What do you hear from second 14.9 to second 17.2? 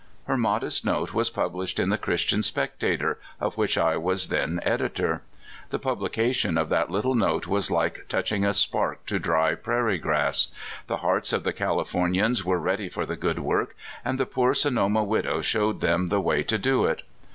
w^dow show^ed them the way to do it.